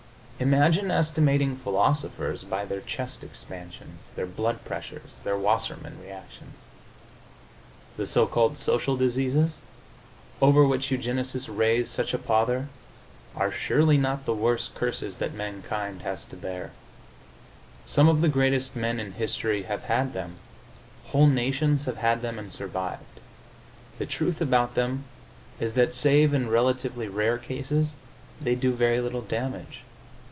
Imagine 0.41 0.89
estimating 0.89 1.55
philosophers 1.55 2.43
by 2.43 2.65
their 2.65 2.81
chest 2.81 3.23
expansions, 3.23 4.09
their 4.15 4.25
blood 4.25 4.65
pressures, 4.65 5.19
their 5.23 5.37
Wassermann 5.37 6.01
reactions! 6.01 6.65
The 7.95 8.07
so 8.07 8.25
called 8.25 8.57
social 8.57 8.97
diseases, 8.97 9.59
over 10.41 10.63
which 10.65 10.89
eugenists 10.89 11.47
raise 11.47 11.91
such 11.91 12.11
a 12.11 12.17
pother, 12.17 12.69
are 13.35 13.51
surely 13.51 13.99
not 13.99 14.25
the 14.25 14.33
worst 14.33 14.73
curses 14.73 15.19
that 15.19 15.35
mankind 15.35 16.01
has 16.01 16.25
to 16.25 16.35
bear. 16.35 16.71
Some 17.85 18.09
of 18.09 18.21
the 18.21 18.27
greatest 18.27 18.75
men 18.75 18.99
in 18.99 19.11
history 19.11 19.61
have 19.69 19.83
had 19.83 20.13
them; 20.13 20.37
whole 21.09 21.27
nations 21.27 21.85
have 21.85 21.97
had 21.97 22.23
them 22.23 22.39
and 22.39 22.51
survived. 22.51 23.19
The 23.99 24.07
truth 24.07 24.41
about 24.41 24.73
them 24.73 25.03
is 25.59 25.75
that, 25.75 25.93
save 25.93 26.33
in 26.33 26.49
relatively 26.49 27.07
rare 27.07 27.37
cases, 27.37 27.93
they 28.41 28.55
do 28.55 28.73
very 28.73 28.99
little 28.99 29.21
damage. 29.21 29.81